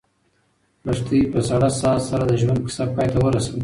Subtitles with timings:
[0.85, 3.59] لښتې په سړه ساه سره د ژوند کیسه پای ته ورسوله.